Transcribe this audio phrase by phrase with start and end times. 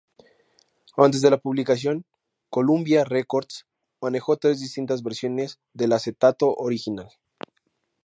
[0.97, 2.05] Antes de la publicación,
[2.49, 3.67] Columbia Records
[4.01, 7.07] manejó tres distintas versiones del acetato original.